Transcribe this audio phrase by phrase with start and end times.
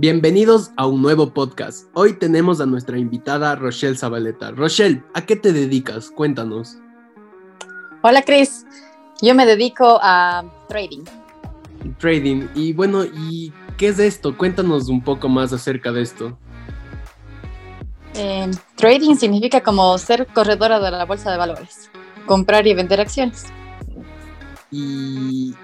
[0.00, 1.88] Bienvenidos a un nuevo podcast.
[1.92, 4.52] Hoy tenemos a nuestra invitada Rochelle Zabaleta.
[4.52, 6.12] Rochelle, ¿a qué te dedicas?
[6.12, 6.76] Cuéntanos.
[8.02, 8.64] Hola Chris,
[9.20, 11.02] yo me dedico a trading.
[11.98, 12.46] Trading.
[12.54, 14.38] Y bueno, ¿y qué es esto?
[14.38, 16.38] Cuéntanos un poco más acerca de esto.
[18.14, 21.90] Eh, trading significa como ser corredora de la bolsa de valores,
[22.24, 23.46] comprar y vender acciones.
[24.70, 25.56] ¿Y,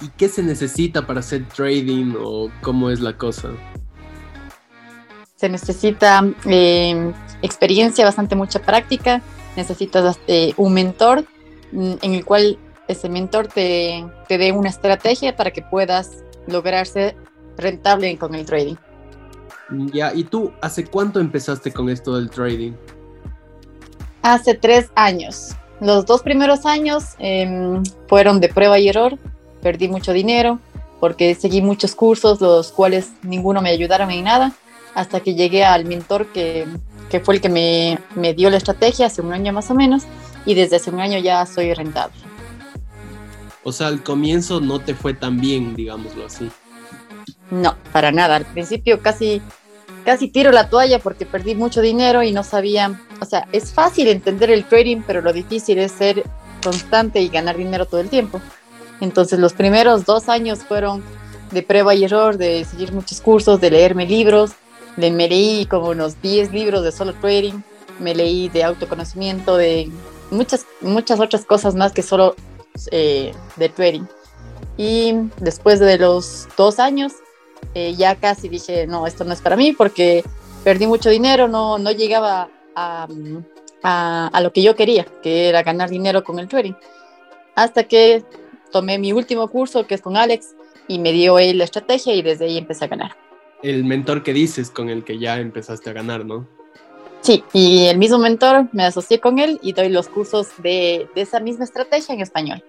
[0.00, 3.50] y qué se necesita para hacer trading o cómo es la cosa?
[5.42, 9.20] Se necesita eh, experiencia, bastante mucha práctica,
[9.56, 11.24] necesitas eh, un mentor
[11.72, 17.16] mm, en el cual ese mentor te, te dé una estrategia para que puedas lograrse
[17.58, 18.76] rentable con el trading.
[19.92, 22.74] Ya, ¿y tú hace cuánto empezaste con esto del trading?
[24.22, 25.56] Hace tres años.
[25.80, 29.18] Los dos primeros años eh, fueron de prueba y error.
[29.60, 30.60] Perdí mucho dinero
[31.02, 34.52] porque seguí muchos cursos, los cuales ninguno me ayudaron en nada,
[34.94, 36.66] hasta que llegué al mentor que,
[37.10, 40.04] que fue el que me, me dio la estrategia hace un año más o menos,
[40.44, 42.16] y desde hace un año ya soy rentable.
[43.64, 46.50] O sea, al comienzo no te fue tan bien, digámoslo así.
[47.50, 48.36] No, para nada.
[48.36, 49.40] Al principio casi,
[50.04, 54.08] casi tiro la toalla porque perdí mucho dinero y no sabía, o sea, es fácil
[54.08, 56.24] entender el trading, pero lo difícil es ser
[56.62, 58.40] constante y ganar dinero todo el tiempo.
[59.00, 61.02] Entonces los primeros dos años fueron
[61.50, 64.52] de prueba y error, de seguir muchos cursos, de leerme libros,
[64.96, 67.60] me leí como unos 10 libros de solo trading,
[67.98, 69.90] me leí de autoconocimiento, de
[70.30, 72.34] muchas, muchas otras cosas más que solo
[72.90, 74.04] eh, de trading.
[74.76, 77.12] Y después de los dos años,
[77.74, 80.24] eh, ya casi dije, no, esto no es para mí porque
[80.64, 83.08] perdí mucho dinero, no, no llegaba a,
[83.82, 86.74] a, lo que yo quería, que era ganar dinero con el trading.
[87.54, 88.24] Hasta que
[88.70, 90.54] tomé mi último curso, que es con Alex,
[90.88, 93.21] y me dio él la estrategia y desde ahí empecé a ganar.
[93.62, 96.46] El mentor que dices con el que ya empezaste a ganar, ¿no?
[97.20, 101.20] Sí, y el mismo mentor, me asocié con él y doy los cursos de, de
[101.20, 102.64] esa misma estrategia en español.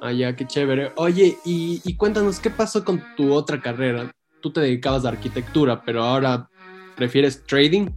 [0.00, 0.92] Ah, ya, qué chévere.
[0.96, 4.12] Oye, y, y, cuéntanos, ¿qué pasó con tu otra carrera?
[4.40, 6.48] Tú te dedicabas a arquitectura, pero ahora
[6.94, 7.88] prefieres trading.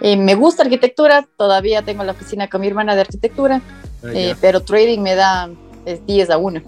[0.00, 3.62] Eh, me gusta arquitectura, todavía tengo la oficina con mi hermana de arquitectura,
[4.04, 5.50] ah, eh, pero trading me da
[5.86, 6.60] es 10 a 1.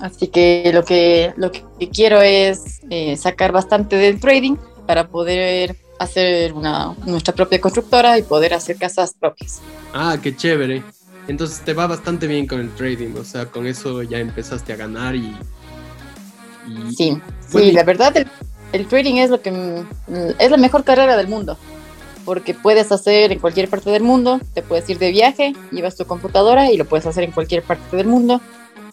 [0.00, 5.76] Así que lo que, lo que quiero es eh, sacar bastante del trading para poder
[5.98, 9.60] hacer una, nuestra propia constructora y poder hacer casas propias.
[9.92, 10.82] Ah, qué chévere.
[11.26, 14.76] Entonces te va bastante bien con el trading, o sea, con eso ya empezaste a
[14.76, 15.36] ganar y...
[16.66, 16.94] y...
[16.94, 17.20] Sí,
[17.52, 18.26] bueno, sí, la verdad el,
[18.72, 19.82] el, trading es lo que
[20.38, 21.58] es la mejor carrera del mundo,
[22.24, 26.06] porque puedes hacer en cualquier parte del mundo, te puedes ir de viaje, llevas tu
[26.06, 28.40] computadora y lo puedes hacer en cualquier parte del mundo,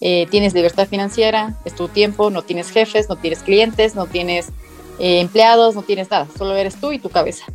[0.02, 4.50] eh, tienes libertad financiera, es tu tiempo, no tienes jefes, no tienes clientes, no tienes
[5.00, 7.46] eh, empleados, no tienes nada, solo eres tú y tu cabeza.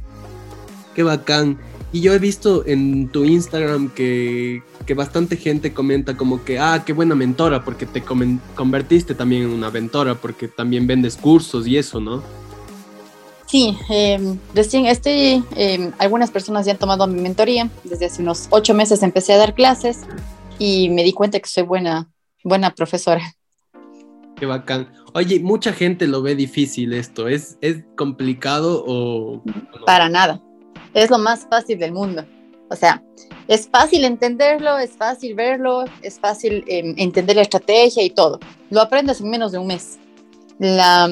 [0.94, 1.58] Qué bacán.
[1.92, 6.84] Y yo he visto en tu Instagram que, que, bastante gente comenta como que, ah,
[6.86, 8.02] qué buena mentora, porque te
[8.54, 12.22] convertiste también en una mentora, porque también vendes cursos y eso, ¿no?
[13.50, 18.46] Sí, eh, recién estoy, eh, algunas personas ya han tomado mi mentoría, desde hace unos
[18.50, 20.02] ocho meses empecé a dar clases
[20.60, 22.08] y me di cuenta que soy buena,
[22.44, 23.34] buena profesora.
[24.36, 24.92] Qué bacán.
[25.14, 29.42] Oye, mucha gente lo ve difícil esto, ¿es, es complicado o...?
[29.44, 29.84] no?
[29.84, 30.40] Para nada
[30.94, 32.24] es lo más fácil del mundo.
[32.68, 33.02] O sea,
[33.48, 38.38] es fácil entenderlo, es fácil verlo, es fácil eh, entender la estrategia y todo.
[38.70, 39.98] Lo aprendes en menos de un mes.
[40.58, 41.08] La,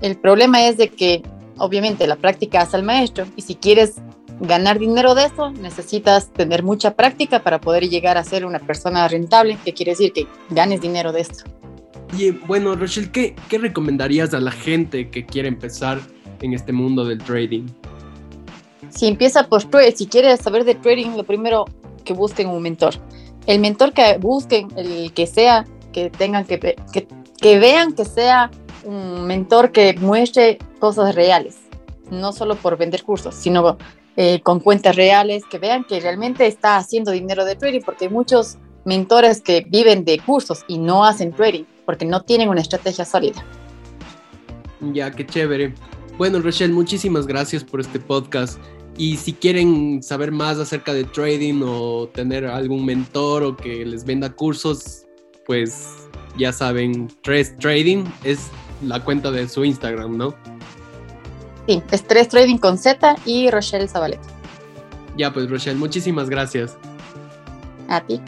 [0.00, 1.22] el problema es de que,
[1.58, 3.96] obviamente, la práctica hace al maestro y si quieres
[4.40, 9.06] ganar dinero de eso, necesitas tener mucha práctica para poder llegar a ser una persona
[9.08, 11.44] rentable, que quiere decir que ganes dinero de esto.
[12.16, 16.00] Y bueno, Rochelle, ¿qué, ¿qué recomendarías a la gente que quiere empezar
[16.40, 17.66] en este mundo del trading?
[18.90, 21.66] si empieza por trading, si quieres saber de trading, lo primero
[22.04, 22.94] que busquen un mentor.
[23.46, 27.06] El mentor que busquen, el que sea, que tengan que, que,
[27.40, 28.50] que vean que sea
[28.84, 31.58] un mentor que muestre cosas reales,
[32.10, 33.76] no solo por vender cursos, sino
[34.16, 38.10] eh, con cuentas reales, que vean que realmente está haciendo dinero de trading, porque hay
[38.10, 43.04] muchos mentores que viven de cursos y no hacen trading, porque no tienen una estrategia
[43.04, 43.44] sólida.
[44.92, 45.74] Ya, qué chévere.
[46.18, 48.58] Bueno, Rochelle, muchísimas gracias por este podcast.
[48.98, 54.04] Y si quieren saber más acerca de trading o tener algún mentor o que les
[54.04, 55.04] venda cursos,
[55.44, 56.08] pues
[56.38, 58.48] ya saben, Tres Trading es
[58.82, 60.34] la cuenta de su Instagram, ¿no?
[61.66, 64.28] Sí, es Tres Trading con Z y Rochelle Zabaleta.
[65.16, 66.76] Ya, pues Rochelle, muchísimas gracias.
[67.88, 68.20] A ti.